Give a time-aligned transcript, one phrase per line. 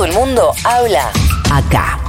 [0.00, 1.12] Todo el mundo habla
[1.52, 2.00] acá.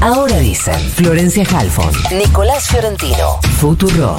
[0.00, 4.16] Ahora dicen Florencia Halfon, Nicolás Fiorentino, Futuro.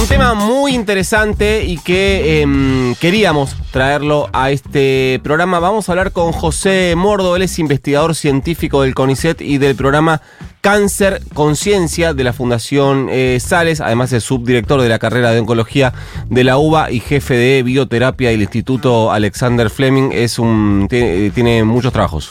[0.00, 5.58] Un tema muy interesante y que em, queríamos traerlo a este programa.
[5.58, 10.22] Vamos a hablar con José Mordo, él es investigador científico del CONICET y del programa
[10.62, 15.92] Cáncer Conciencia de la Fundación eh, Sales, además es subdirector de la carrera de oncología
[16.30, 20.10] de la UBA y jefe de bioterapia del Instituto Alexander Fleming.
[20.12, 22.30] Es un, tiene, tiene muchos trabajos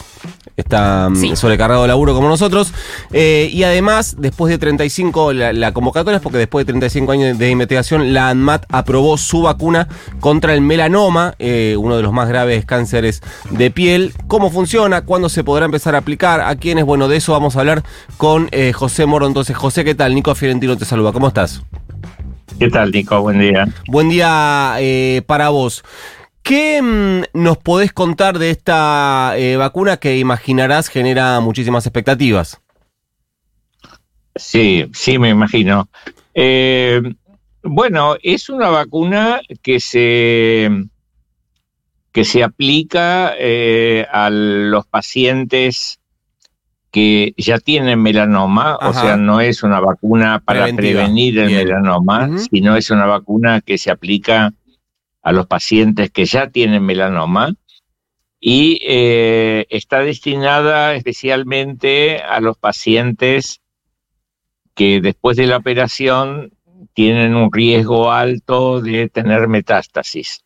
[0.56, 2.72] está mm, sobrecargado de laburo como nosotros.
[3.12, 7.38] Eh, y además, después de 35, la, la, convocatoria es porque después de 35 años
[7.38, 9.88] de investigación, la ANMAT aprobó su vacuna
[10.20, 14.12] contra el melanoma, eh, uno de los más graves cánceres de piel.
[14.26, 15.02] ¿Cómo funciona?
[15.02, 16.40] ¿Cuándo se podrá empezar a aplicar?
[16.40, 16.84] ¿A quiénes?
[16.84, 17.82] Bueno, de eso vamos a hablar
[18.16, 19.26] con eh, José Moro.
[19.26, 20.14] Entonces, José, ¿qué tal?
[20.14, 21.12] Nico Fiorentino te saluda.
[21.12, 21.62] ¿Cómo estás?
[22.58, 23.20] ¿Qué tal, Nico?
[23.22, 23.66] Buen día.
[23.88, 24.76] Buen día
[25.26, 25.82] para vos.
[26.42, 32.60] ¿Qué mm, nos podés contar de esta eh, vacuna que imaginarás genera muchísimas expectativas?
[34.34, 35.88] Sí, sí, me imagino.
[36.34, 37.00] Eh,
[37.62, 40.68] bueno, es una vacuna que se,
[42.10, 46.00] que se aplica eh, a los pacientes
[46.90, 52.76] que ya tienen melanoma, o sea, no es una vacuna para prevenir el melanoma, sino
[52.76, 54.52] es una vacuna que se aplica
[55.22, 57.54] a los pacientes que ya tienen melanoma
[58.40, 63.60] y eh, está destinada especialmente a los pacientes
[64.74, 66.52] que después de la operación
[66.92, 70.44] tienen un riesgo alto de tener metástasis.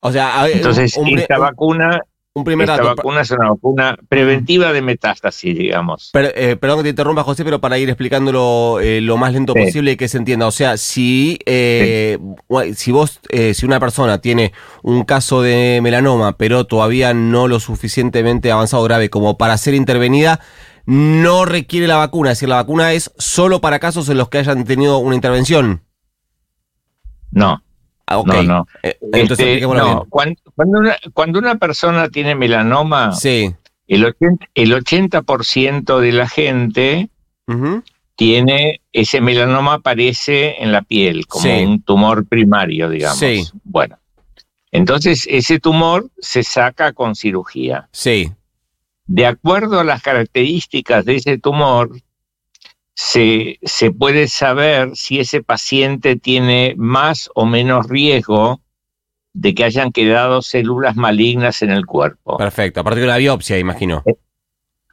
[0.00, 2.02] O sea, entonces esta vacuna
[2.34, 6.10] un primer Esta vacuna es una vacuna preventiva de metástasis, digamos.
[6.14, 9.92] Eh, perdón que te interrumpa, José, pero para ir explicándolo eh, lo más lento posible
[9.92, 10.46] y que se entienda.
[10.46, 12.18] O sea, si, eh,
[12.74, 18.50] si vos, si una persona tiene un caso de melanoma, pero todavía no lo suficientemente
[18.50, 20.40] avanzado grave como para ser intervenida,
[20.86, 22.30] no requiere la vacuna.
[22.32, 25.82] Es decir, la vacuna es solo para casos en los que hayan tenido una intervención.
[27.30, 27.62] No,
[28.12, 28.66] Ah, no, no.
[28.82, 37.08] Eh, este, cuando, una, persona tiene melanoma, el 80%, el 80 de la gente
[38.16, 43.52] tiene ese melanoma aparece en la piel como un tumor primario, digamos.
[43.64, 43.98] Bueno,
[44.70, 47.88] entonces ese tumor se saca con cirugía.
[47.92, 48.32] Sí.
[49.06, 51.90] De acuerdo a las características de ese tumor,
[53.04, 58.60] se, se puede saber si ese paciente tiene más o menos riesgo
[59.32, 62.36] de que hayan quedado células malignas en el cuerpo.
[62.36, 64.04] Perfecto, a partir de la biopsia, imagino.
[64.06, 64.14] Eh,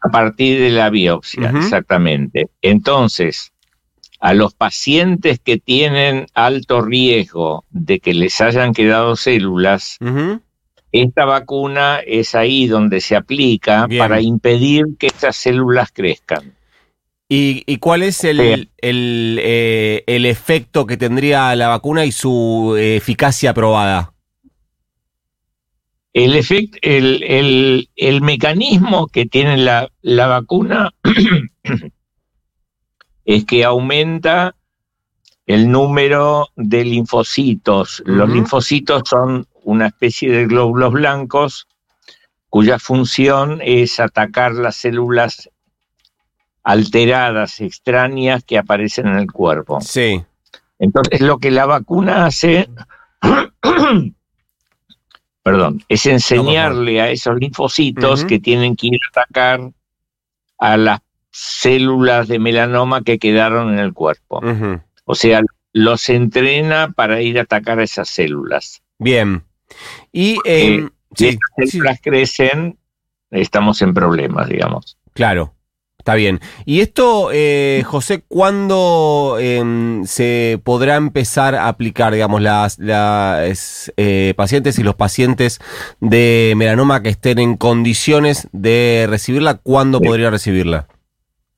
[0.02, 2.50] a partir de la biopsia, exactamente.
[2.64, 3.52] Entonces,
[4.20, 10.00] a los pacientes que tienen alto riesgo de que les hayan quedado células,
[10.92, 16.56] esta vacuna es ahí donde se aplica para impedir que estas células crezcan.
[17.32, 24.14] ¿Y, cuál es el, eh, el, efecto que tendría la vacuna y su eficacia probada?
[26.12, 30.90] El, efecto, el, el, mecanismo que tiene la, la vacuna
[33.26, 34.56] es que aumenta
[35.46, 38.02] el número de linfocitos.
[38.08, 41.68] Los linfocitos son una especie de glóbulos blancos
[42.50, 45.52] cuya función es atacar las células
[46.64, 49.82] alteradas, extrañas que aparecen en el cuerpo.
[49.82, 50.24] Sí.
[50.78, 52.70] Entonces lo que la vacuna hace,
[55.44, 59.72] perdón, es enseñarle a esos linfocitos que tienen que ir a atacar
[60.58, 64.42] a las células de melanoma que quedaron en el cuerpo.
[65.06, 65.42] O sea,
[65.74, 68.82] los entrena para ir a atacar a esas células.
[68.98, 69.44] Bien.
[70.12, 72.78] Y eh, si las células crecen,
[73.32, 74.98] estamos en problemas, digamos.
[75.14, 75.54] Claro.
[76.10, 76.40] Está bien.
[76.66, 84.34] Y esto, eh, José, ¿cuándo em, se podrá empezar a aplicar, digamos, las, las eh,
[84.36, 85.60] pacientes y los pacientes
[86.00, 89.60] de melanoma que estén en condiciones de recibirla?
[89.60, 90.88] ¿Cuándo podría recibirla?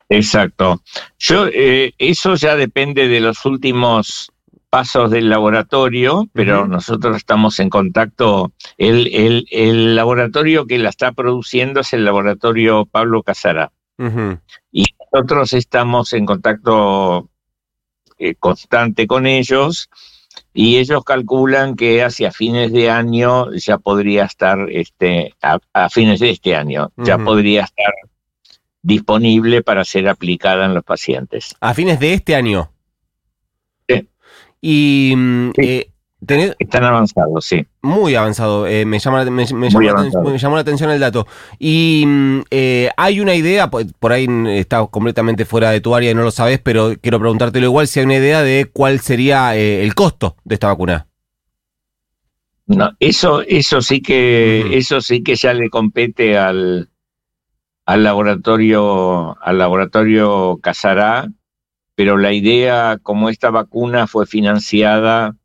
[0.10, 0.82] Exacto.
[1.18, 4.34] Yo, eh, eso ya depende de los últimos
[4.70, 8.52] pasos del laboratorio, pero nosotros estamos en contacto.
[8.78, 13.24] El, el, el laboratorio que la está produciendo es el laboratorio Pablo
[14.72, 17.30] Y nosotros estamos en contacto
[18.18, 19.90] eh, constante con ellos
[20.54, 26.32] y ellos calculan que hacia fines de año ya podría estar, este, a, fines de
[26.32, 27.94] este año, ya podría estar
[28.82, 31.56] disponible para ser aplicada en los pacientes.
[31.60, 32.72] ¿A fines de este año?
[34.62, 35.91] Y mm, Sí.
[36.26, 37.66] Tenés- Están avanzados, sí.
[37.82, 40.24] muy avanzado, eh, me, llama, la- me, me Muy llamó la, avanzado.
[40.26, 41.28] aten- me llamó la atención el dato.
[41.60, 46.12] Y mm, eh, hay una idea, por, por ahí está completamente fuera de tu área
[46.12, 49.56] y no lo sabes, pero quiero preguntártelo igual, si hay una idea de cuál sería
[49.56, 51.08] eh, el costo de esta vacuna.
[52.68, 56.90] No, eso, eso sí que, eso sí que ya le compete al,
[57.86, 61.28] al laboratorio, al laboratorio Casará,
[61.96, 65.36] pero la idea, como esta vacuna fue financiada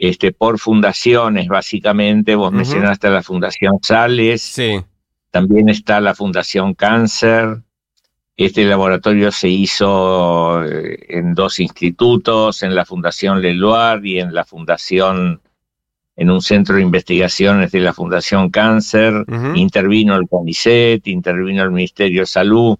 [0.00, 4.80] este, por fundaciones, básicamente, vos mencionaste la Fundación Sales, Sí.
[5.30, 7.58] también está la Fundación Cáncer.
[8.34, 14.46] Este laboratorio se hizo eh, en dos institutos, en la Fundación Leloir y en la
[14.46, 15.42] Fundación,
[16.16, 19.26] en un centro de investigaciones de la Fundación Cáncer.
[19.54, 22.72] Intervino el CONICET, intervino el Ministerio de Salud.
[22.72, 22.78] O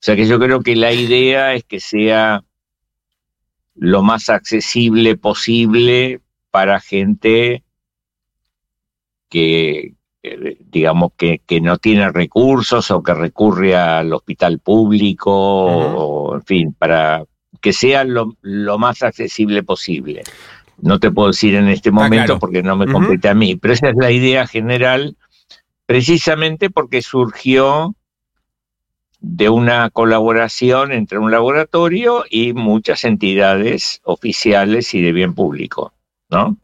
[0.00, 2.42] sea que yo creo que la idea es que sea
[3.74, 6.20] lo más accesible posible
[6.54, 7.64] para gente
[9.28, 9.94] que,
[10.70, 16.72] digamos, que, que no tiene recursos o que recurre al hospital público, o, en fin,
[16.72, 17.24] para
[17.60, 20.22] que sea lo, lo más accesible posible.
[20.78, 22.38] No te puedo decir en este momento claro.
[22.38, 25.16] porque no me compete a mí, pero esa es la idea general,
[25.86, 27.96] precisamente porque surgió
[29.18, 35.92] de una colaboración entre un laboratorio y muchas entidades oficiales y de bien público,
[36.34, 36.56] ¿no?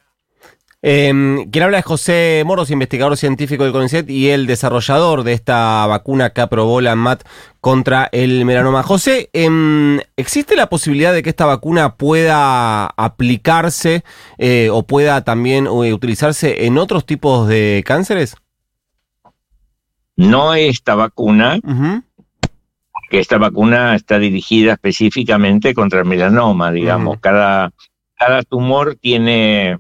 [0.83, 5.87] Eh, quien habla es José Moros, investigador científico del CONICET y el desarrollador de esta
[5.87, 7.23] vacuna que aprobó la ANMAT
[7.61, 8.83] contra el melanoma.
[8.83, 14.05] José, em, ¿existe la posibilidad de que esta vacuna pueda aplicarse
[14.39, 18.37] eh, o pueda también eh, utilizarse en otros tipos de cánceres?
[20.17, 22.03] No esta vacuna, Ujú,
[23.11, 27.19] que esta vacuna está dirigida específicamente contra el melanoma, digamos.
[27.21, 27.73] Cada,
[28.21, 29.79] cada tumor tiene,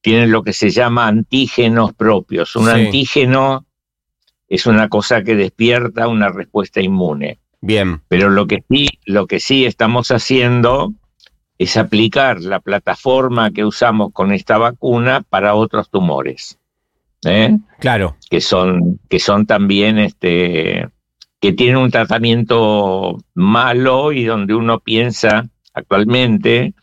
[0.00, 2.54] tiene lo que se llama antígenos propios.
[2.54, 2.70] Un Sí.
[2.70, 3.66] antígeno
[4.48, 7.40] es una cosa que despierta una respuesta inmune.
[7.60, 10.92] Bien, Pero lo que sí, lo que sí estamos haciendo
[11.58, 16.56] es aplicar la plataforma que usamos con esta vacuna para otros tumores.
[17.24, 17.58] ¿eh?
[17.80, 18.16] claro.
[18.30, 20.88] que son, que son también este,
[21.40, 26.74] que tienen un tratamiento malo y donde uno piensa actualmente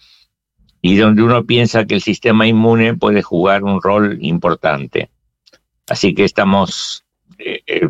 [0.88, 5.10] y donde uno piensa que el sistema inmune puede jugar un rol importante.
[5.90, 7.04] Así que estamos
[7.40, 7.90] eh, eh,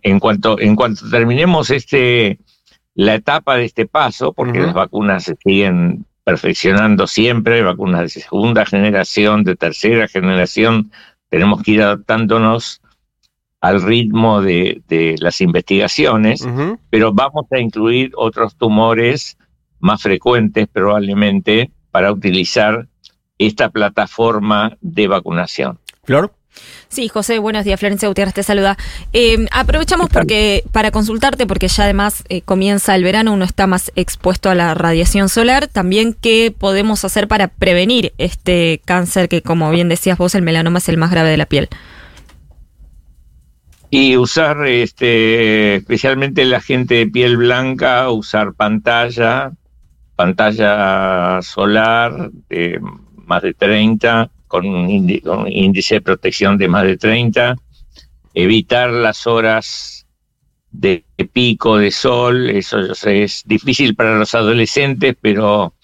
[0.00, 2.38] en cuanto en cuanto terminemos este
[2.94, 8.64] la etapa de este paso, porque las vacunas se siguen perfeccionando siempre, vacunas de segunda
[8.64, 10.90] generación, de tercera generación,
[11.28, 12.80] tenemos que ir adaptándonos
[13.60, 16.48] al ritmo de, de las investigaciones,
[16.88, 19.36] pero vamos a incluir otros tumores
[19.80, 22.88] más frecuentes probablemente para utilizar
[23.38, 25.78] esta plataforma de vacunación.
[26.02, 26.32] Flor.
[26.88, 27.80] Sí, José, buenos días.
[27.80, 28.76] Florencia Gutiérrez te saluda.
[29.12, 33.90] Eh, aprovechamos porque para consultarte, porque ya además eh, comienza el verano, uno está más
[33.94, 35.68] expuesto a la radiación solar.
[35.68, 40.78] También, ¿qué podemos hacer para prevenir este cáncer que, como bien decías vos, el melanoma
[40.78, 41.68] es el más grave de la piel?
[43.88, 49.52] Y usar, este, especialmente la gente de piel blanca, usar pantalla,
[50.22, 52.78] pantalla solar de
[53.26, 57.56] más de 30, con un, índice de protección de más de 30,
[58.32, 60.06] evitar las horas
[60.70, 65.74] de pico de sol, eso es difícil para los adolescentes, pero,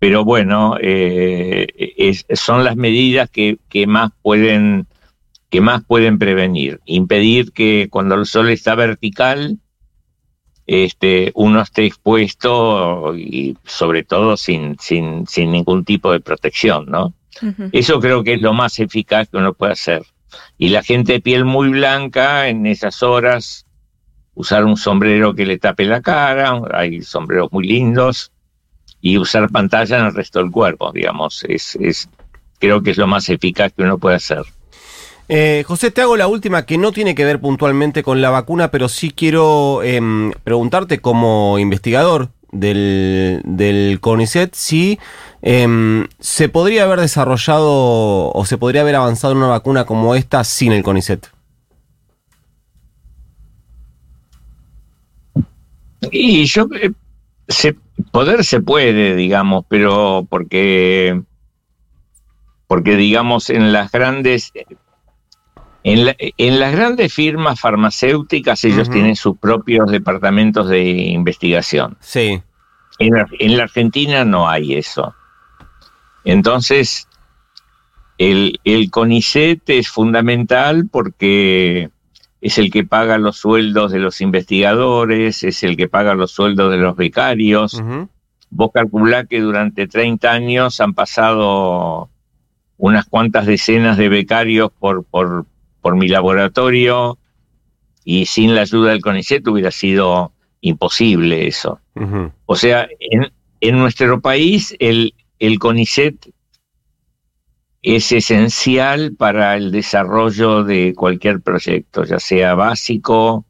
[0.00, 1.68] pero bueno, eh,
[2.34, 4.88] son las medidas que, que más pueden
[5.48, 6.80] que más pueden prevenir.
[6.86, 9.58] Impedir que cuando el sol está vertical,
[10.66, 17.14] este, uno esté expuesto y sobre todo sin, sin, sin ningún tipo de protección, ¿no?
[17.72, 20.02] Eso creo que es lo más eficaz que uno puede hacer.
[20.58, 23.66] Y la gente de piel muy blanca, en esas horas,
[24.34, 28.30] usar un sombrero que le tape la cara, hay sombreros muy lindos,
[29.00, 32.08] y usar pantalla en el resto del cuerpo, digamos, es, es,
[32.60, 34.44] creo que es lo más eficaz que uno puede hacer.
[35.28, 38.70] Eh, José, te hago la última que no tiene que ver puntualmente con la vacuna,
[38.70, 44.98] pero sí quiero em, preguntarte como investigador del, del CONICET si
[45.40, 50.72] em, se podría haber desarrollado o se podría haber avanzado una vacuna como esta sin
[50.72, 51.28] el CONICET.
[56.10, 56.92] Y yo, eh,
[58.10, 61.22] poder se puede, digamos, pero porque,
[62.66, 64.52] porque digamos, en las grandes,
[65.84, 71.96] en, la- en las grandes firmas farmacéuticas ellos tienen sus propios departamentos de investigación.
[72.00, 72.42] Sí.
[72.98, 75.14] En, en la Argentina no hay eso.
[76.24, 77.08] Entonces,
[78.18, 81.90] el, el CONICET es fundamental porque
[82.40, 86.70] es el que paga los sueldos de los investigadores, es el que paga los sueldos
[86.70, 87.80] de los becarios.
[88.50, 92.10] Vos calculá que durante 30 años han pasado
[92.76, 95.46] unas cuantas decenas de becarios por, por,
[95.82, 97.18] por mi laboratorio
[98.04, 101.80] y sin la ayuda del CONICET hubiera sido imposible eso.
[102.46, 106.30] O sea, en, en nuestro país el, el CONICET
[107.82, 113.44] es esencial para el desarrollo de cualquier proyecto, ya sea básico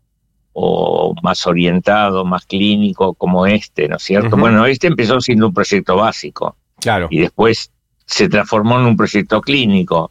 [0.55, 4.37] o más orientado, más clínico, como este, ¿no es cierto?
[4.37, 7.09] Bueno, este empezó siendo un proyecto básico Claro.
[7.11, 7.71] y después
[8.07, 10.11] se transformó en un proyecto clínico.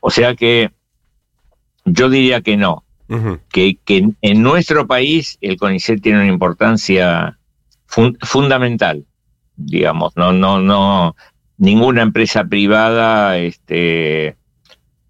[0.00, 0.70] O sea que
[1.84, 2.84] yo diría que no,
[3.50, 7.38] que, que en nuestro país el CONICET tiene una importancia
[7.86, 9.04] fun- fundamental,
[9.56, 11.16] digamos, no, no, no,
[11.58, 14.36] ninguna empresa privada este,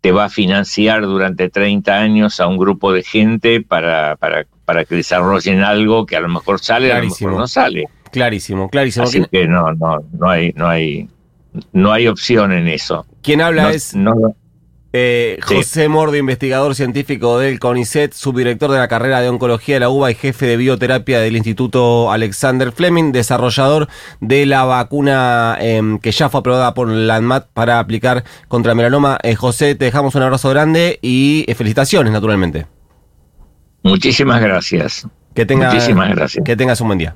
[0.01, 4.85] te va a financiar durante 30 años a un grupo de gente para, para, para
[4.85, 7.29] que desarrollen algo que a lo mejor sale, a lo Clarísimo.
[7.31, 7.85] mejor no sale.
[8.11, 9.05] Clarísimo, clarísimo.
[9.05, 11.09] Así ¿Quién, que no, no, no hay, no hay,
[11.73, 13.05] no hay opción en eso.
[13.23, 14.35] quién habla No- es no-
[14.93, 15.55] eh, Sí.
[15.57, 20.11] José Mordo, investigador científico del CONICET, subdirector de la carrera de oncología de la UBA
[20.11, 23.89] y jefe de bioterapia del Instituto Alexander Fleming, desarrollador
[24.21, 28.77] de la vacuna em, que ya fue aprobada por la ANMAT para aplicar contra el
[28.77, 29.19] melanoma.
[29.23, 32.67] Eh, José, te dejamos un abrazo grande y eh, felicitaciones, naturalmente.
[33.83, 35.07] muchísimas gracias.
[35.35, 36.45] Que, tenga- Muchísimas gracias.
[36.45, 37.15] que tengas un buen día.